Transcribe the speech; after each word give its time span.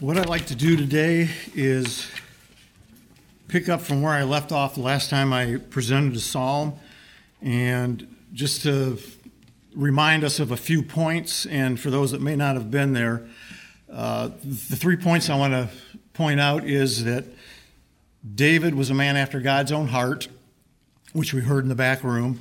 What 0.00 0.18
I'd 0.18 0.28
like 0.28 0.44
to 0.48 0.54
do 0.54 0.76
today 0.76 1.30
is 1.54 2.06
pick 3.48 3.70
up 3.70 3.80
from 3.80 4.02
where 4.02 4.12
I 4.12 4.24
left 4.24 4.52
off 4.52 4.74
the 4.74 4.82
last 4.82 5.08
time 5.08 5.32
I 5.32 5.56
presented 5.56 6.14
a 6.14 6.20
psalm 6.20 6.74
and 7.40 8.06
just 8.34 8.62
to 8.64 8.98
remind 9.74 10.22
us 10.22 10.38
of 10.38 10.50
a 10.50 10.56
few 10.58 10.82
points. 10.82 11.46
And 11.46 11.80
for 11.80 11.88
those 11.88 12.10
that 12.10 12.20
may 12.20 12.36
not 12.36 12.56
have 12.56 12.70
been 12.70 12.92
there, 12.92 13.26
uh, 13.90 14.28
the 14.44 14.76
three 14.76 14.98
points 14.98 15.30
I 15.30 15.38
want 15.38 15.54
to 15.54 15.70
point 16.12 16.40
out 16.40 16.64
is 16.64 17.04
that 17.04 17.24
David 18.34 18.74
was 18.74 18.90
a 18.90 18.94
man 18.94 19.16
after 19.16 19.40
God's 19.40 19.72
own 19.72 19.88
heart, 19.88 20.28
which 21.14 21.32
we 21.32 21.40
heard 21.40 21.64
in 21.64 21.70
the 21.70 21.74
back 21.74 22.04
room. 22.04 22.38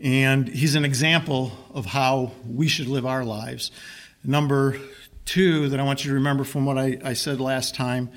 And 0.00 0.48
he's 0.48 0.74
an 0.74 0.86
example 0.86 1.52
of 1.74 1.84
how 1.84 2.32
we 2.48 2.66
should 2.66 2.88
live 2.88 3.04
our 3.04 3.26
lives. 3.26 3.70
Number 4.24 4.80
two 5.28 5.68
that 5.68 5.78
I 5.78 5.82
want 5.82 6.04
you 6.04 6.10
to 6.10 6.14
remember 6.14 6.42
from 6.42 6.64
what 6.64 6.78
I, 6.78 6.98
I 7.04 7.12
said 7.12 7.38
last 7.38 7.74
time 7.74 8.10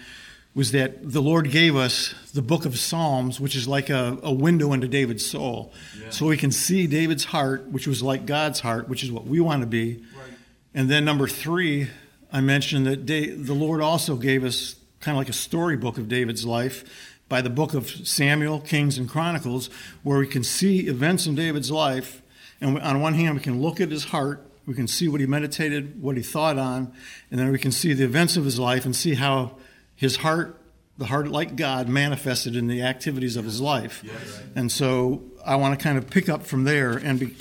was 0.53 0.71
that 0.71 1.11
the 1.11 1.21
Lord 1.21 1.51
gave 1.51 1.75
us 1.75 2.15
the 2.33 2.41
book 2.41 2.65
of 2.65 2.77
Psalms, 2.77 3.39
which 3.39 3.55
is 3.55 3.67
like 3.67 3.89
a, 3.89 4.17
a 4.23 4.33
window 4.33 4.71
into 4.71 4.87
David's 4.87 5.25
soul. 5.25 5.73
Yeah. 5.99 6.09
So 6.09 6.27
we 6.27 6.37
can 6.37 6.51
see 6.51 6.87
David's 6.87 7.25
heart, 7.25 7.67
which 7.67 7.85
was 7.85 8.01
like 8.01 8.25
God's 8.25 8.61
heart, 8.61 8.87
which 8.87 9.03
is 9.03 9.11
what 9.11 9.25
we 9.25 9.39
want 9.39 9.61
to 9.61 9.67
be. 9.67 10.03
Right. 10.17 10.33
And 10.73 10.89
then 10.89 11.05
number 11.05 11.27
three, 11.27 11.89
I 12.31 12.41
mentioned 12.41 12.85
that 12.87 13.05
the 13.07 13.53
Lord 13.53 13.81
also 13.81 14.15
gave 14.15 14.43
us 14.43 14.75
kind 15.01 15.15
of 15.15 15.19
like 15.19 15.29
a 15.29 15.33
storybook 15.33 15.97
of 15.97 16.07
David's 16.07 16.45
life 16.45 17.17
by 17.27 17.41
the 17.41 17.49
book 17.49 17.73
of 17.73 17.89
Samuel, 17.89 18.59
Kings, 18.59 18.97
and 18.97 19.09
Chronicles, 19.09 19.69
where 20.03 20.19
we 20.19 20.27
can 20.27 20.43
see 20.43 20.87
events 20.87 21.25
in 21.27 21.35
David's 21.35 21.71
life. 21.71 22.21
And 22.59 22.79
on 22.79 23.01
one 23.01 23.15
hand, 23.15 23.35
we 23.35 23.41
can 23.41 23.61
look 23.61 23.81
at 23.81 23.89
his 23.89 24.05
heart 24.05 24.45
we 24.71 24.77
can 24.77 24.87
see 24.87 25.09
what 25.09 25.19
he 25.19 25.27
meditated, 25.27 26.01
what 26.01 26.15
he 26.15 26.23
thought 26.23 26.57
on, 26.57 26.93
and 27.29 27.37
then 27.37 27.51
we 27.51 27.59
can 27.59 27.73
see 27.73 27.91
the 27.91 28.05
events 28.05 28.37
of 28.37 28.45
his 28.45 28.57
life 28.57 28.85
and 28.85 28.95
see 28.95 29.15
how 29.15 29.57
his 29.97 30.15
heart, 30.15 30.61
the 30.97 31.07
heart 31.07 31.27
like 31.27 31.57
God, 31.57 31.89
manifested 31.89 32.55
in 32.55 32.67
the 32.67 32.81
activities 32.81 33.35
of 33.35 33.43
his 33.43 33.59
life. 33.59 34.01
Yes. 34.01 34.41
And 34.55 34.71
so 34.71 35.23
I 35.45 35.57
want 35.57 35.77
to 35.77 35.83
kind 35.83 35.97
of 35.97 36.09
pick 36.09 36.29
up 36.29 36.43
from 36.43 36.63
there. 36.63 36.93
And 36.93 37.19
be, 37.19 37.35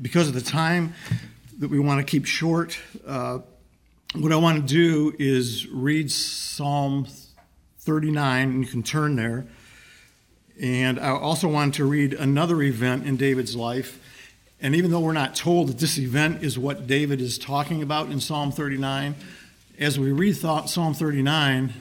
because 0.00 0.26
of 0.26 0.32
the 0.32 0.40
time 0.40 0.94
that 1.58 1.68
we 1.68 1.78
want 1.78 2.00
to 2.00 2.10
keep 2.10 2.24
short, 2.24 2.78
uh, 3.06 3.40
what 4.14 4.32
I 4.32 4.36
want 4.36 4.66
to 4.66 4.66
do 4.66 5.14
is 5.18 5.68
read 5.68 6.10
Psalm 6.10 7.06
39, 7.80 8.48
and 8.48 8.64
you 8.64 8.70
can 8.70 8.82
turn 8.82 9.16
there. 9.16 9.44
And 10.58 10.98
I 10.98 11.10
also 11.10 11.46
want 11.46 11.74
to 11.74 11.84
read 11.84 12.14
another 12.14 12.62
event 12.62 13.06
in 13.06 13.18
David's 13.18 13.54
life 13.54 14.00
and 14.64 14.74
even 14.74 14.90
though 14.90 15.00
we're 15.00 15.12
not 15.12 15.34
told 15.34 15.68
that 15.68 15.78
this 15.78 15.98
event 15.98 16.42
is 16.42 16.58
what 16.58 16.86
David 16.86 17.20
is 17.20 17.36
talking 17.36 17.82
about 17.82 18.10
in 18.10 18.18
Psalm 18.18 18.50
39, 18.50 19.14
as 19.78 19.98
we 19.98 20.10
read 20.10 20.36
Psalm 20.36 20.94
39, 20.94 21.74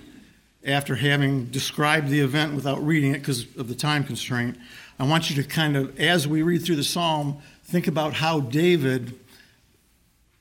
after 0.66 0.96
having 0.96 1.46
described 1.46 2.10
the 2.10 2.20
event 2.20 2.54
without 2.54 2.86
reading 2.86 3.16
it 3.16 3.20
because 3.20 3.46
of 3.56 3.70
the 3.70 3.74
time 3.74 4.04
constraint, 4.04 4.58
I 5.00 5.08
want 5.08 5.30
you 5.30 5.42
to 5.42 5.48
kind 5.48 5.78
of, 5.78 5.98
as 5.98 6.28
we 6.28 6.42
read 6.42 6.66
through 6.66 6.76
the 6.76 6.84
psalm, 6.84 7.38
think 7.64 7.88
about 7.88 8.16
how 8.16 8.42
David, 8.42 9.18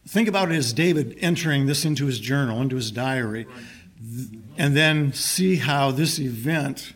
think 0.09 0.27
about 0.27 0.51
it 0.51 0.57
as 0.57 0.73
David 0.73 1.17
entering 1.21 1.67
this 1.67 1.85
into 1.85 2.07
his 2.07 2.19
journal, 2.19 2.61
into 2.61 2.75
his 2.75 2.91
diary, 2.91 3.47
and 4.59 4.77
then 4.77 5.13
see 5.13 5.57
how 5.57 5.93
this 5.93 6.19
event 6.19 6.95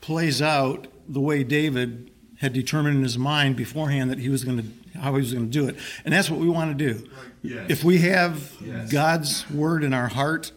plays 0.00 0.40
out 0.40 0.86
the 1.06 1.20
way 1.20 1.44
David 1.44 2.10
had 2.38 2.52
determined 2.52 2.96
in 2.96 3.02
his 3.02 3.18
mind 3.18 3.56
beforehand 3.56 4.10
that 4.10 4.18
he 4.18 4.28
was 4.28 4.44
going 4.44 4.56
to 4.56 4.77
how 4.94 5.12
he 5.14 5.20
was 5.20 5.32
going 5.32 5.50
to 5.50 5.50
do 5.50 5.68
it. 5.68 5.76
And 6.04 6.12
that's 6.12 6.30
what 6.30 6.40
we 6.40 6.48
want 6.48 6.76
to 6.76 6.92
do. 6.92 7.08
Yes. 7.42 7.66
If 7.70 7.84
we 7.84 7.98
have 7.98 8.52
yes. 8.64 8.90
God's 8.90 9.50
word 9.50 9.84
in 9.84 9.94
our 9.94 10.08
heart, 10.08 10.52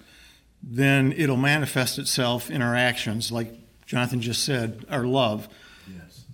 then 0.64 1.14
it'll 1.14 1.38
manifest 1.38 2.00
itself 2.00 2.50
in 2.50 2.62
our 2.62 2.76
actions, 2.76 3.32
like 3.32 3.54
Jonathan 3.86 4.22
just 4.22 4.44
said, 4.44 4.86
our 4.90 5.06
love. 5.06 5.48
Yes. 5.88 6.26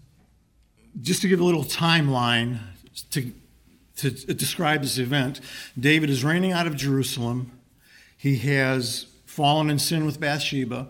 Just 1.02 1.22
to 1.22 1.28
give 1.28 1.40
a 1.40 1.44
little 1.44 1.64
timeline 1.64 2.60
to, 3.12 3.32
to 3.98 4.12
describe 4.12 4.82
this 4.82 4.98
event, 4.98 5.42
David 5.80 6.10
is 6.10 6.24
reigning 6.24 6.52
out 6.52 6.68
of 6.68 6.76
Jerusalem. 6.76 7.52
He 8.18 8.38
has 8.38 9.08
fallen 9.26 9.70
in 9.70 9.80
sin 9.80 10.06
with 10.06 10.20
Bathsheba. 10.20 10.88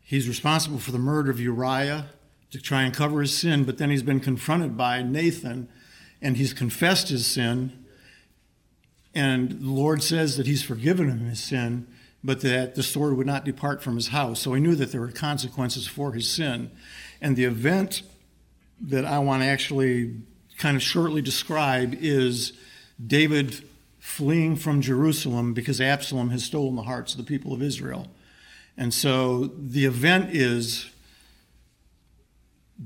He's 0.00 0.28
responsible 0.28 0.78
for 0.78 0.90
the 0.90 0.98
murder 0.98 1.30
of 1.30 1.40
Uriah 1.40 2.06
to 2.50 2.60
try 2.60 2.82
and 2.82 2.94
cover 2.94 3.20
his 3.20 3.36
sin, 3.36 3.64
but 3.64 3.78
then 3.78 3.90
he's 3.90 4.02
been 4.02 4.20
confronted 4.20 4.76
by 4.76 5.02
Nathan 5.02 5.68
and 6.20 6.36
he's 6.36 6.52
confessed 6.52 7.08
his 7.08 7.26
sin. 7.26 7.84
And 9.14 9.60
the 9.60 9.70
Lord 9.70 10.02
says 10.02 10.36
that 10.36 10.46
he's 10.46 10.62
forgiven 10.62 11.08
him 11.08 11.20
his 11.20 11.42
sin, 11.42 11.86
but 12.22 12.40
that 12.42 12.74
the 12.74 12.82
sword 12.82 13.16
would 13.16 13.26
not 13.26 13.44
depart 13.44 13.82
from 13.82 13.96
his 13.96 14.08
house. 14.08 14.40
So 14.40 14.54
he 14.54 14.60
knew 14.60 14.74
that 14.74 14.92
there 14.92 15.00
were 15.00 15.10
consequences 15.10 15.86
for 15.86 16.12
his 16.12 16.30
sin. 16.30 16.70
And 17.20 17.36
the 17.36 17.44
event 17.44 18.02
that 18.80 19.04
I 19.04 19.18
want 19.18 19.42
to 19.42 19.46
actually 19.46 20.16
kind 20.56 20.76
of 20.76 20.82
shortly 20.82 21.22
describe 21.22 21.96
is 22.00 22.52
David 23.04 23.62
fleeing 23.98 24.56
from 24.56 24.80
Jerusalem 24.80 25.54
because 25.54 25.80
Absalom 25.80 26.30
has 26.30 26.44
stolen 26.44 26.76
the 26.76 26.82
hearts 26.82 27.12
of 27.12 27.18
the 27.18 27.24
people 27.24 27.52
of 27.52 27.62
Israel. 27.62 28.08
And 28.76 28.94
so 28.94 29.46
the 29.46 29.84
event 29.84 30.34
is 30.34 30.90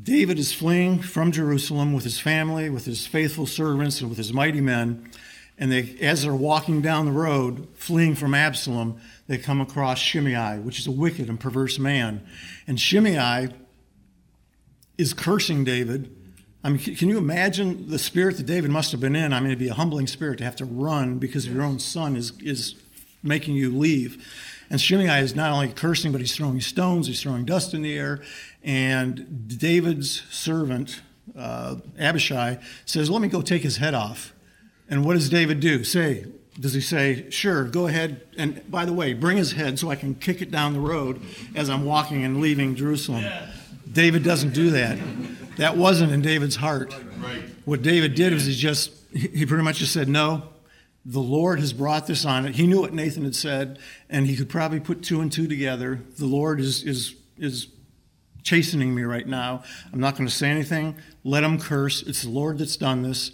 David 0.00 0.38
is 0.38 0.52
fleeing 0.52 1.00
from 1.00 1.32
Jerusalem 1.32 1.92
with 1.92 2.04
his 2.04 2.18
family, 2.18 2.70
with 2.70 2.86
his 2.86 3.06
faithful 3.06 3.46
servants, 3.46 4.00
and 4.00 4.08
with 4.08 4.18
his 4.18 4.32
mighty 4.32 4.60
men. 4.60 5.10
And 5.58 5.70
they, 5.70 5.96
as 6.00 6.22
they're 6.22 6.34
walking 6.34 6.80
down 6.80 7.04
the 7.04 7.12
road, 7.12 7.68
fleeing 7.74 8.14
from 8.14 8.34
Absalom, 8.34 9.00
they 9.26 9.36
come 9.36 9.60
across 9.60 9.98
Shimei, 9.98 10.58
which 10.58 10.78
is 10.78 10.86
a 10.86 10.90
wicked 10.90 11.28
and 11.28 11.38
perverse 11.38 11.78
man. 11.78 12.26
And 12.66 12.80
Shimei 12.80 13.48
is 14.96 15.12
cursing 15.12 15.62
David. 15.64 16.14
I 16.64 16.70
mean, 16.70 16.78
can 16.78 17.08
you 17.08 17.18
imagine 17.18 17.88
the 17.88 17.98
spirit 17.98 18.38
that 18.38 18.46
David 18.46 18.70
must 18.70 18.92
have 18.92 19.00
been 19.00 19.16
in? 19.16 19.32
I 19.32 19.40
mean, 19.40 19.48
it'd 19.48 19.58
be 19.58 19.68
a 19.68 19.74
humbling 19.74 20.06
spirit 20.06 20.38
to 20.38 20.44
have 20.44 20.56
to 20.56 20.64
run 20.64 21.18
because 21.18 21.46
your 21.46 21.62
own 21.62 21.78
son 21.78 22.16
is, 22.16 22.32
is 22.40 22.76
making 23.22 23.56
you 23.56 23.76
leave. 23.76 24.24
And 24.72 24.80
Shimei 24.80 25.20
is 25.20 25.36
not 25.36 25.52
only 25.52 25.68
cursing, 25.68 26.12
but 26.12 26.22
he's 26.22 26.34
throwing 26.34 26.58
stones, 26.62 27.06
he's 27.06 27.20
throwing 27.20 27.44
dust 27.44 27.74
in 27.74 27.82
the 27.82 27.94
air. 27.94 28.22
And 28.64 29.46
David's 29.46 30.22
servant, 30.30 31.02
uh, 31.36 31.76
Abishai, 31.98 32.56
says, 32.86 33.10
Let 33.10 33.20
me 33.20 33.28
go 33.28 33.42
take 33.42 33.60
his 33.60 33.76
head 33.76 33.92
off. 33.92 34.32
And 34.88 35.04
what 35.04 35.12
does 35.12 35.28
David 35.28 35.60
do? 35.60 35.84
Say, 35.84 36.24
does 36.58 36.72
he 36.72 36.80
say, 36.80 37.28
Sure, 37.28 37.64
go 37.64 37.86
ahead. 37.86 38.22
And 38.38 38.62
by 38.70 38.86
the 38.86 38.94
way, 38.94 39.12
bring 39.12 39.36
his 39.36 39.52
head 39.52 39.78
so 39.78 39.90
I 39.90 39.94
can 39.94 40.14
kick 40.14 40.40
it 40.40 40.50
down 40.50 40.72
the 40.72 40.80
road 40.80 41.20
as 41.54 41.68
I'm 41.68 41.84
walking 41.84 42.24
and 42.24 42.40
leaving 42.40 42.74
Jerusalem? 42.74 43.26
David 43.92 44.22
doesn't 44.22 44.54
do 44.54 44.70
that. 44.70 44.96
That 45.58 45.76
wasn't 45.76 46.12
in 46.12 46.22
David's 46.22 46.56
heart. 46.56 46.94
What 47.66 47.82
David 47.82 48.14
did 48.14 48.32
was 48.32 48.46
he 48.46 48.54
just, 48.54 48.90
he 49.12 49.44
pretty 49.44 49.64
much 49.64 49.80
just 49.80 49.92
said, 49.92 50.08
No, 50.08 50.44
the 51.04 51.20
Lord 51.20 51.58
has 51.58 51.72
brought 51.72 52.06
this 52.06 52.24
on 52.24 52.46
it. 52.46 52.54
He 52.54 52.66
knew 52.66 52.80
what 52.80 52.94
Nathan 52.94 53.24
had 53.24 53.34
said, 53.34 53.78
and 54.08 54.26
he 54.26 54.36
could 54.36 54.48
probably 54.48 54.80
put 54.80 55.02
two 55.02 55.20
and 55.20 55.32
two 55.32 55.48
together. 55.48 56.00
The 56.18 56.26
Lord 56.26 56.60
is 56.60 56.82
is 56.84 57.14
is 57.36 57.68
chastening 58.42 58.94
me 58.94 59.02
right 59.02 59.26
now. 59.26 59.62
I'm 59.92 60.00
not 60.00 60.16
going 60.16 60.28
to 60.28 60.34
say 60.34 60.48
anything. 60.48 60.96
Let 61.24 61.44
him 61.44 61.58
curse. 61.58 62.02
It's 62.02 62.22
the 62.22 62.30
Lord 62.30 62.58
that's 62.58 62.76
done 62.76 63.02
this, 63.02 63.32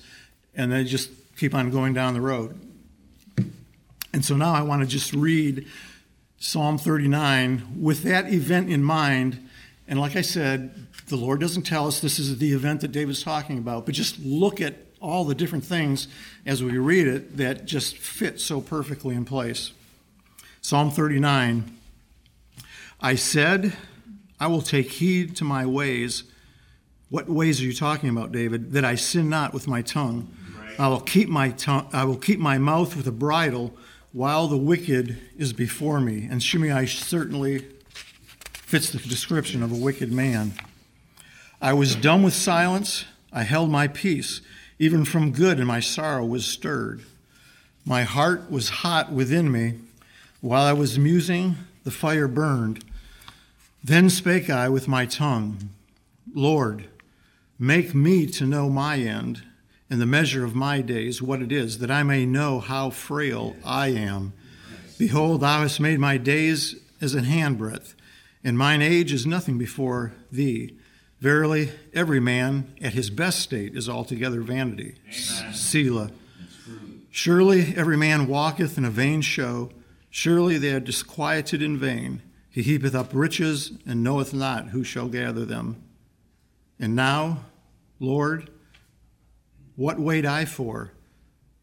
and 0.54 0.72
they 0.72 0.84
just 0.84 1.10
keep 1.36 1.54
on 1.54 1.70
going 1.70 1.94
down 1.94 2.14
the 2.14 2.20
road. 2.20 2.58
And 4.12 4.24
so 4.24 4.36
now 4.36 4.54
I 4.54 4.62
want 4.62 4.82
to 4.82 4.88
just 4.88 5.12
read 5.12 5.66
Psalm 6.38 6.78
39 6.78 7.80
with 7.80 8.02
that 8.04 8.32
event 8.32 8.70
in 8.70 8.82
mind. 8.82 9.48
And 9.86 10.00
like 10.00 10.16
I 10.16 10.22
said, 10.22 10.86
the 11.08 11.16
Lord 11.16 11.40
doesn't 11.40 11.62
tell 11.62 11.86
us 11.86 12.00
this 12.00 12.18
is 12.18 12.38
the 12.38 12.52
event 12.52 12.80
that 12.80 12.92
David's 12.92 13.22
talking 13.22 13.58
about, 13.58 13.86
but 13.86 13.94
just 13.94 14.18
look 14.20 14.60
at 14.60 14.74
all 15.00 15.24
the 15.24 15.34
different 15.34 15.64
things 15.64 16.08
as 16.44 16.62
we 16.62 16.76
read 16.78 17.06
it 17.06 17.36
that 17.36 17.64
just 17.64 17.96
fit 17.96 18.40
so 18.40 18.60
perfectly 18.60 19.14
in 19.14 19.24
place. 19.24 19.72
Psalm 20.60 20.90
39 20.90 21.74
I 23.00 23.14
said, 23.14 23.76
I 24.40 24.48
will 24.48 24.62
take 24.62 24.90
heed 24.90 25.36
to 25.36 25.44
my 25.44 25.64
ways. 25.64 26.24
What 27.10 27.28
ways 27.28 27.60
are 27.60 27.64
you 27.64 27.72
talking 27.72 28.08
about, 28.08 28.32
David? 28.32 28.72
That 28.72 28.84
I 28.84 28.96
sin 28.96 29.28
not 29.28 29.54
with 29.54 29.68
my 29.68 29.82
tongue. 29.82 30.34
Right. 30.58 30.80
I 30.80 30.88
will 30.88 31.00
keep 31.00 31.28
my 31.28 31.50
tongue 31.50 31.88
I 31.92 32.04
will 32.04 32.16
keep 32.16 32.40
my 32.40 32.58
mouth 32.58 32.96
with 32.96 33.06
a 33.06 33.12
bridle 33.12 33.74
while 34.12 34.48
the 34.48 34.56
wicked 34.56 35.16
is 35.36 35.52
before 35.52 36.00
me. 36.00 36.26
And 36.28 36.42
Shimei 36.42 36.86
certainly 36.86 37.66
fits 38.52 38.90
the 38.90 38.98
description 38.98 39.62
of 39.62 39.70
a 39.70 39.76
wicked 39.76 40.10
man. 40.12 40.54
I 41.60 41.72
was 41.72 41.94
dumb 41.94 42.22
with 42.22 42.34
silence. 42.34 43.04
I 43.32 43.42
held 43.42 43.70
my 43.70 43.88
peace 43.88 44.40
even 44.78 45.04
from 45.04 45.32
good, 45.32 45.58
and 45.58 45.66
my 45.66 45.80
sorrow 45.80 46.24
was 46.24 46.44
stirred. 46.44 47.02
My 47.84 48.02
heart 48.02 48.50
was 48.50 48.68
hot 48.68 49.12
within 49.12 49.50
me. 49.50 49.74
While 50.40 50.64
I 50.64 50.72
was 50.72 50.98
musing, 50.98 51.56
the 51.84 51.90
fire 51.90 52.28
burned. 52.28 52.84
Then 53.82 54.10
spake 54.10 54.50
I 54.50 54.68
with 54.68 54.88
my 54.88 55.06
tongue, 55.06 55.70
Lord, 56.34 56.88
make 57.58 57.94
me 57.94 58.26
to 58.26 58.46
know 58.46 58.68
my 58.68 58.98
end 58.98 59.42
and 59.90 60.00
the 60.00 60.06
measure 60.06 60.44
of 60.44 60.54
my 60.54 60.80
days, 60.80 61.22
what 61.22 61.40
it 61.40 61.50
is, 61.50 61.78
that 61.78 61.90
I 61.90 62.02
may 62.02 62.26
know 62.26 62.60
how 62.60 62.90
frail 62.90 63.56
I 63.64 63.88
am. 63.88 64.34
Behold, 64.98 65.40
thou 65.40 65.62
hast 65.62 65.80
made 65.80 65.98
my 65.98 66.18
days 66.18 66.76
as 67.00 67.14
an 67.14 67.24
handbreadth, 67.24 67.94
and 68.44 68.58
mine 68.58 68.82
age 68.82 69.12
is 69.12 69.26
nothing 69.26 69.56
before 69.56 70.12
thee. 70.30 70.76
Verily, 71.20 71.72
every 71.92 72.20
man 72.20 72.72
at 72.80 72.92
his 72.92 73.10
best 73.10 73.40
state 73.40 73.74
is 73.76 73.88
altogether 73.88 74.40
vanity. 74.40 74.96
Amen. 75.04 75.54
Selah. 75.54 76.10
Surely 77.10 77.74
every 77.76 77.96
man 77.96 78.28
walketh 78.28 78.78
in 78.78 78.84
a 78.84 78.90
vain 78.90 79.20
show. 79.20 79.70
Surely 80.10 80.58
they 80.58 80.72
are 80.72 80.80
disquieted 80.80 81.60
in 81.60 81.76
vain. 81.76 82.22
He 82.48 82.62
heapeth 82.62 82.94
up 82.94 83.10
riches 83.12 83.72
and 83.86 84.04
knoweth 84.04 84.32
not 84.32 84.68
who 84.68 84.84
shall 84.84 85.08
gather 85.08 85.44
them. 85.44 85.82
And 86.78 86.94
now, 86.94 87.40
Lord, 87.98 88.50
what 89.74 89.98
wait 89.98 90.24
I 90.24 90.44
for? 90.44 90.92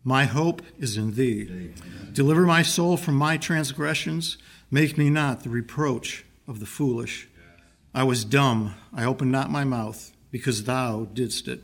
My 0.04 0.26
hope 0.26 0.62
is 0.78 0.98
in 0.98 1.16
thee. 1.16 1.48
Amen. 1.50 2.12
Deliver 2.12 2.46
my 2.46 2.62
soul 2.62 2.98
from 2.98 3.16
my 3.16 3.38
transgressions. 3.38 4.38
Make 4.70 4.98
me 4.98 5.10
not 5.10 5.44
the 5.44 5.50
reproach 5.50 6.26
of 6.48 6.60
the 6.60 6.66
foolish. 6.66 7.30
I 7.96 8.04
was 8.04 8.26
dumb, 8.26 8.76
I 8.94 9.06
opened 9.06 9.32
not 9.32 9.50
my 9.50 9.64
mouth, 9.64 10.12
because 10.30 10.66
thou 10.66 11.06
didst 11.14 11.48
it. 11.48 11.64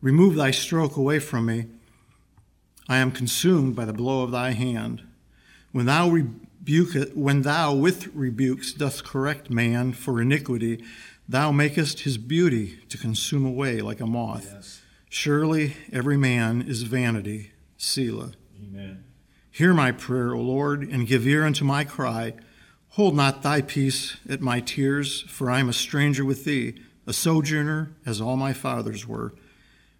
Remove 0.00 0.36
thy 0.36 0.50
stroke 0.50 0.96
away 0.96 1.18
from 1.18 1.44
me. 1.44 1.66
I 2.88 2.96
am 2.96 3.10
consumed 3.10 3.76
by 3.76 3.84
the 3.84 3.92
blow 3.92 4.22
of 4.22 4.30
thy 4.30 4.52
hand. 4.52 5.02
When 5.70 5.84
thou 5.84 6.08
rebuke, 6.08 7.10
when 7.14 7.42
thou 7.42 7.74
with 7.74 8.06
rebukes 8.14 8.72
dost 8.72 9.04
correct 9.04 9.50
man 9.50 9.92
for 9.92 10.18
iniquity, 10.18 10.82
thou 11.28 11.52
makest 11.52 12.00
his 12.00 12.16
beauty 12.16 12.78
to 12.88 12.96
consume 12.96 13.44
away 13.44 13.82
like 13.82 14.00
a 14.00 14.06
moth. 14.06 14.48
Yes. 14.50 14.80
Surely 15.10 15.76
every 15.92 16.16
man 16.16 16.62
is 16.62 16.84
vanity. 16.84 17.52
Selah. 17.76 18.32
Amen. 18.62 19.04
Hear 19.50 19.74
my 19.74 19.92
prayer, 19.92 20.34
O 20.34 20.40
Lord, 20.40 20.88
and 20.88 21.06
give 21.06 21.26
ear 21.26 21.44
unto 21.44 21.66
my 21.66 21.84
cry. 21.84 22.32
Hold 22.94 23.16
not 23.16 23.42
thy 23.42 23.60
peace 23.60 24.18
at 24.28 24.40
my 24.40 24.60
tears, 24.60 25.22
for 25.22 25.50
I 25.50 25.58
am 25.58 25.68
a 25.68 25.72
stranger 25.72 26.24
with 26.24 26.44
thee, 26.44 26.80
a 27.08 27.12
sojourner, 27.12 27.90
as 28.06 28.20
all 28.20 28.36
my 28.36 28.52
fathers 28.52 29.04
were. 29.04 29.34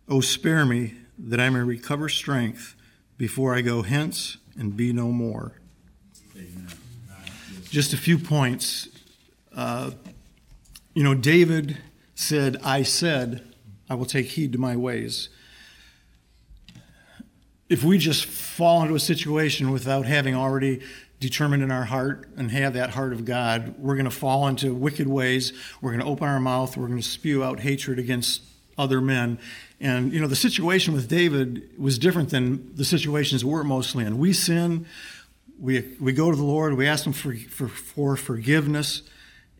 O 0.09 0.21
spare 0.21 0.65
me, 0.65 0.95
that 1.19 1.41
I 1.41 1.51
may 1.51 1.59
recover 1.59 2.09
strength 2.09 2.77
before 3.19 3.53
I 3.53 3.63
go 3.63 3.83
hence 3.83 4.37
and 4.57 4.77
be 4.77 4.93
no 4.93 5.09
more. 5.09 5.61
Amen. 6.37 6.69
Just 7.69 7.93
a 7.93 7.97
few 7.97 8.17
points. 8.17 8.89
Uh, 9.53 9.91
you 10.95 11.03
know, 11.03 11.15
David 11.15 11.79
said, 12.15 12.59
I 12.63 12.85
said, 12.85 13.43
I 13.91 13.97
will 13.97 14.07
take 14.07 14.27
heed 14.27 14.53
to 14.53 14.59
my 14.59 14.77
ways. 14.77 15.31
If 17.69 17.83
we 17.83 17.99
just 17.99 18.25
fall 18.25 18.83
into 18.83 18.95
a 18.95 19.01
situation 19.01 19.73
without 19.73 20.07
having 20.07 20.37
already 20.37 20.81
determined 21.21 21.63
in 21.63 21.71
our 21.71 21.85
heart 21.85 22.29
and 22.37 22.51
have 22.51 22.75
that 22.75 22.91
heart 22.91 23.13
of 23.13 23.25
God, 23.25 23.77
we're 23.79 23.95
going 23.95 24.05
to 24.05 24.11
fall 24.11 24.47
into 24.47 24.75
wicked 24.75 25.07
ways. 25.07 25.53
We're 25.81 25.91
going 25.91 26.03
to 26.03 26.07
open 26.07 26.29
our 26.29 26.41
mouth. 26.41 26.77
We're 26.77 26.89
going 26.89 27.01
to 27.01 27.09
spew 27.09 27.43
out 27.43 27.61
hatred 27.61 27.99
against 27.99 28.43
other 28.77 29.01
men. 29.01 29.39
And, 29.81 30.13
you 30.13 30.21
know, 30.21 30.27
the 30.27 30.37
situation 30.37 30.95
with 30.95 31.09
David 31.09 31.71
was 31.79 31.99
different 31.99 32.31
than 32.31 32.75
the 32.75 32.85
situations 32.85 33.45
we're 33.45 33.65
mostly 33.65 34.05
in. 34.05 34.19
We 34.19 34.33
sin, 34.33 34.87
we, 35.59 35.97
we 36.01 36.13
go 36.13 36.31
to 36.31 36.37
the 36.37 36.45
Lord, 36.45 36.75
we 36.75 36.87
ask 36.87 37.07
Him 37.07 37.13
for, 37.13 37.35
for, 37.35 37.69
for 37.69 38.17
forgiveness, 38.17 39.03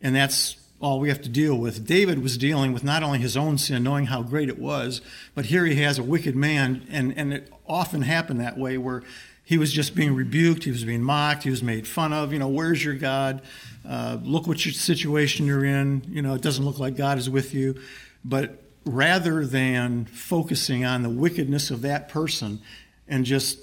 and 0.01 0.15
that's 0.15 0.57
all 0.79 0.99
we 0.99 1.09
have 1.09 1.21
to 1.21 1.29
deal 1.29 1.55
with. 1.55 1.85
David 1.85 2.21
was 2.21 2.37
dealing 2.37 2.73
with 2.73 2.83
not 2.83 3.01
only 3.01 3.19
his 3.19 3.37
own 3.37 3.57
sin, 3.57 3.83
knowing 3.83 4.07
how 4.07 4.21
great 4.21 4.49
it 4.49 4.59
was, 4.59 5.01
but 5.33 5.45
here 5.45 5.65
he 5.65 5.81
has 5.81 5.97
a 5.97 6.03
wicked 6.03 6.35
man, 6.35 6.85
and, 6.91 7.17
and 7.17 7.33
it 7.33 7.51
often 7.67 8.01
happened 8.01 8.39
that 8.41 8.57
way 8.57 8.77
where 8.77 9.01
he 9.45 9.59
was 9.59 9.71
just 9.71 9.95
being 9.95 10.15
rebuked, 10.15 10.63
he 10.63 10.71
was 10.71 10.83
being 10.83 11.03
mocked, 11.03 11.43
he 11.43 11.51
was 11.51 11.61
made 11.61 11.87
fun 11.87 12.11
of. 12.11 12.33
You 12.33 12.39
know, 12.39 12.47
where's 12.47 12.83
your 12.83 12.95
God? 12.95 13.43
Uh, 13.87 14.17
look 14.23 14.47
what 14.47 14.65
your 14.65 14.73
situation 14.73 15.45
you're 15.45 15.63
in. 15.63 16.03
You 16.09 16.23
know, 16.23 16.33
it 16.33 16.41
doesn't 16.41 16.65
look 16.65 16.79
like 16.79 16.97
God 16.97 17.19
is 17.19 17.29
with 17.29 17.53
you. 17.53 17.79
But 18.23 18.63
rather 18.85 19.45
than 19.45 20.05
focusing 20.05 20.83
on 20.83 21.03
the 21.03 21.11
wickedness 21.11 21.69
of 21.69 21.83
that 21.83 22.09
person 22.09 22.59
and 23.07 23.23
just, 23.23 23.59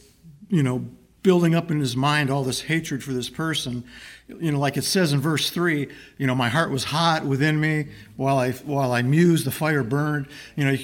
you 0.48 0.62
know, 0.62 0.86
building 1.22 1.54
up 1.54 1.70
in 1.70 1.80
his 1.80 1.96
mind 1.96 2.30
all 2.30 2.44
this 2.44 2.62
hatred 2.62 3.02
for 3.02 3.12
this 3.12 3.30
person, 3.30 3.84
you 4.28 4.50
know, 4.50 4.58
like 4.58 4.76
it 4.76 4.84
says 4.84 5.12
in 5.12 5.20
verse 5.20 5.50
three, 5.50 5.88
you 6.18 6.26
know, 6.26 6.34
my 6.34 6.48
heart 6.48 6.70
was 6.70 6.84
hot 6.84 7.24
within 7.24 7.60
me 7.60 7.88
while 8.16 8.38
I 8.38 8.52
while 8.52 8.92
I 8.92 9.02
mused, 9.02 9.46
the 9.46 9.50
fire 9.50 9.82
burned. 9.82 10.28
You 10.56 10.64
know, 10.64 10.76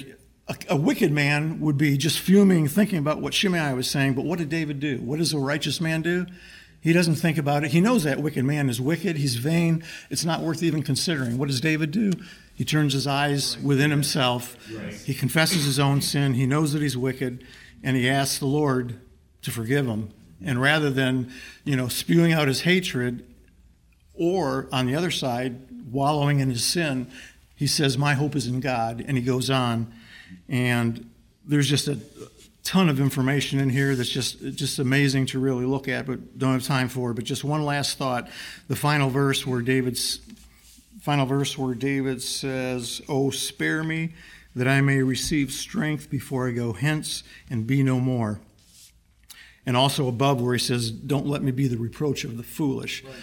a, 0.47 0.55
a, 0.69 0.75
wicked 0.75 1.11
man 1.11 1.59
would 1.59 1.77
be 1.77 1.97
just 1.97 2.19
fuming, 2.19 2.67
thinking 2.67 2.97
about 2.97 3.21
what 3.21 3.33
Shimei 3.33 3.73
was 3.73 3.89
saying. 3.89 4.13
But 4.13 4.25
what 4.25 4.39
did 4.39 4.49
David 4.49 4.79
do? 4.79 4.97
What 4.97 5.19
does 5.19 5.33
a 5.33 5.39
righteous 5.39 5.79
man 5.79 6.01
do? 6.01 6.25
He 6.81 6.93
doesn't 6.93 7.15
think 7.15 7.37
about 7.37 7.63
it. 7.63 7.71
He 7.71 7.81
knows 7.81 8.03
that 8.03 8.21
wicked 8.21 8.45
man 8.45 8.69
is 8.69 8.79
wicked. 8.79 9.17
He's 9.17 9.35
vain. 9.35 9.83
It's 10.09 10.23
not 10.23 10.41
worth 10.41 10.63
even 10.63 10.81
considering. 10.81 11.37
What 11.37 11.49
does 11.49 11.59
David 11.59 11.91
do? 11.91 12.11
He 12.55 12.63
turns 12.63 12.93
his 12.93 13.05
eyes 13.05 13.57
within 13.59 13.91
himself. 13.91 14.55
He 15.05 15.13
confesses 15.13 15.65
his 15.65 15.79
own 15.79 16.01
sin. 16.01 16.33
He 16.33 16.45
knows 16.45 16.73
that 16.73 16.81
he's 16.81 16.97
wicked, 16.97 17.43
and 17.83 17.97
he 17.97 18.09
asks 18.09 18.39
the 18.39 18.45
Lord 18.45 18.99
to 19.41 19.51
forgive 19.51 19.87
him. 19.87 20.09
And 20.43 20.61
rather 20.61 20.89
than, 20.89 21.31
you 21.63 21.75
know, 21.75 21.87
spewing 21.87 22.33
out 22.33 22.47
his 22.47 22.61
hatred, 22.61 23.25
or 24.13 24.67
on 24.71 24.85
the 24.85 24.95
other 24.95 25.11
side, 25.11 25.57
wallowing 25.91 26.39
in 26.39 26.49
his 26.49 26.63
sin, 26.63 27.09
he 27.55 27.67
says, 27.67 27.97
My 27.97 28.13
hope 28.13 28.35
is 28.35 28.47
in 28.47 28.59
God. 28.59 29.03
And 29.05 29.17
he 29.17 29.23
goes 29.23 29.49
on. 29.49 29.91
And 30.47 31.09
there's 31.45 31.67
just 31.67 31.87
a 31.87 31.99
ton 32.63 32.87
of 32.87 32.99
information 32.99 33.59
in 33.59 33.69
here 33.69 33.95
that's 33.95 34.09
just 34.09 34.39
just 34.55 34.77
amazing 34.77 35.25
to 35.25 35.39
really 35.39 35.65
look 35.65 35.87
at, 35.87 36.05
but 36.05 36.37
don't 36.37 36.53
have 36.53 36.63
time 36.63 36.87
for. 36.87 37.13
But 37.13 37.23
just 37.23 37.43
one 37.43 37.63
last 37.65 37.97
thought: 37.97 38.29
the 38.67 38.75
final 38.75 39.09
verse 39.09 39.45
where 39.47 39.61
David's 39.61 40.19
final 41.01 41.25
verse 41.25 41.57
where 41.57 41.73
David 41.73 42.21
says, 42.21 43.01
"Oh, 43.09 43.31
spare 43.31 43.83
me, 43.83 44.13
that 44.55 44.67
I 44.67 44.81
may 44.81 45.01
receive 45.01 45.51
strength 45.51 46.09
before 46.09 46.47
I 46.47 46.51
go 46.51 46.73
hence 46.73 47.23
and 47.49 47.65
be 47.65 47.81
no 47.81 47.99
more." 47.99 48.39
And 49.69 49.77
also 49.77 50.07
above 50.07 50.41
where 50.41 50.55
he 50.55 50.59
says, 50.59 50.89
"Don't 50.89 51.27
let 51.27 51.43
me 51.43 51.51
be 51.51 51.67
the 51.67 51.77
reproach 51.77 52.23
of 52.23 52.37
the 52.37 52.43
foolish." 52.43 53.03
Right 53.03 53.13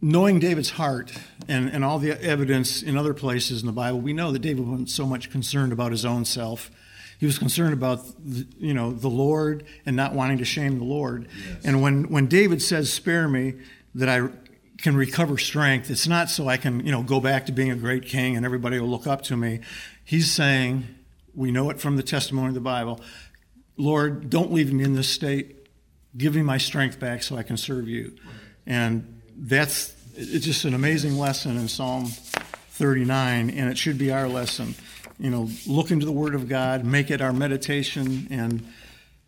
knowing 0.00 0.38
David's 0.38 0.70
heart 0.70 1.12
and, 1.48 1.68
and 1.68 1.84
all 1.84 1.98
the 1.98 2.20
evidence 2.22 2.82
in 2.82 2.96
other 2.96 3.14
places 3.14 3.60
in 3.60 3.66
the 3.66 3.72
Bible, 3.72 4.00
we 4.00 4.12
know 4.12 4.32
that 4.32 4.40
David 4.40 4.66
wasn't 4.66 4.90
so 4.90 5.06
much 5.06 5.30
concerned 5.30 5.72
about 5.72 5.90
his 5.90 6.04
own 6.04 6.24
self. 6.24 6.70
He 7.18 7.26
was 7.26 7.38
concerned 7.38 7.72
about 7.72 8.04
the, 8.24 8.46
you 8.58 8.72
know 8.72 8.92
the 8.92 9.08
Lord 9.08 9.64
and 9.84 9.96
not 9.96 10.14
wanting 10.14 10.38
to 10.38 10.44
shame 10.44 10.78
the 10.78 10.84
Lord. 10.84 11.26
Yes. 11.36 11.64
And 11.64 11.82
when 11.82 12.04
when 12.10 12.26
David 12.26 12.62
says, 12.62 12.92
"Spare 12.92 13.26
me," 13.26 13.54
that 13.96 14.08
I 14.08 14.28
can 14.78 14.96
recover 14.96 15.36
strength. 15.36 15.90
It's 15.90 16.06
not 16.06 16.30
so 16.30 16.48
I 16.48 16.58
can 16.58 16.86
you 16.86 16.92
know 16.92 17.02
go 17.02 17.18
back 17.18 17.46
to 17.46 17.52
being 17.52 17.72
a 17.72 17.76
great 17.76 18.06
king 18.06 18.36
and 18.36 18.46
everybody 18.46 18.78
will 18.78 18.88
look 18.88 19.08
up 19.08 19.22
to 19.22 19.36
me. 19.36 19.58
He's 20.04 20.30
saying, 20.30 20.86
we 21.34 21.50
know 21.50 21.70
it 21.70 21.80
from 21.80 21.96
the 21.96 22.02
testimony 22.02 22.48
of 22.48 22.54
the 22.54 22.60
Bible. 22.60 23.00
Lord, 23.78 24.28
don't 24.28 24.52
leave 24.52 24.72
me 24.72 24.84
in 24.84 24.94
this 24.94 25.08
state. 25.08 25.56
Give 26.16 26.34
me 26.34 26.42
my 26.42 26.58
strength 26.58 26.98
back 26.98 27.22
so 27.22 27.36
I 27.36 27.42
can 27.42 27.56
serve 27.56 27.88
you. 27.88 28.16
And 28.66 29.22
that's 29.36 29.94
it's 30.16 30.44
just 30.44 30.64
an 30.64 30.74
amazing 30.74 31.16
lesson 31.16 31.56
in 31.56 31.68
Psalm 31.68 32.06
39, 32.06 33.50
and 33.50 33.70
it 33.70 33.78
should 33.78 33.98
be 33.98 34.10
our 34.10 34.26
lesson. 34.26 34.74
You 35.18 35.30
know, 35.30 35.48
look 35.66 35.92
into 35.92 36.06
the 36.06 36.12
Word 36.12 36.34
of 36.34 36.48
God, 36.48 36.84
make 36.84 37.10
it 37.10 37.20
our 37.20 37.32
meditation 37.32 38.26
and 38.30 38.66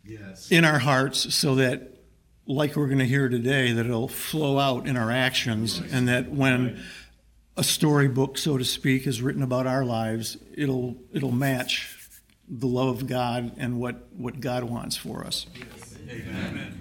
yes. 0.03 0.51
in 0.51 0.65
our 0.65 0.79
hearts, 0.79 1.33
so 1.33 1.55
that, 1.55 1.97
like 2.45 2.75
we're 2.75 2.87
going 2.87 2.99
to 2.99 3.05
hear 3.05 3.29
today, 3.29 3.71
that 3.71 3.85
it'll 3.85 4.09
flow 4.09 4.59
out 4.59 4.85
in 4.85 4.97
our 4.97 5.11
actions, 5.11 5.79
right. 5.79 5.91
and 5.93 6.09
that 6.09 6.29
when 6.29 6.65
right. 6.65 6.75
a 7.55 7.63
storybook, 7.63 8.37
so 8.37 8.57
to 8.57 8.65
speak, 8.65 9.07
is 9.07 9.21
written 9.21 9.43
about 9.43 9.67
our 9.67 9.85
lives, 9.85 10.37
it'll 10.53 10.97
it'll 11.13 11.31
match 11.31 12.00
the 12.51 12.67
love 12.67 12.89
of 12.89 13.07
God 13.07 13.53
and 13.57 13.79
what 13.79 14.07
what 14.17 14.41
God 14.41 14.65
wants 14.65 14.97
for 14.97 15.25
us. 15.25 15.45
Yes. 15.55 15.97
Amen. 16.09 16.80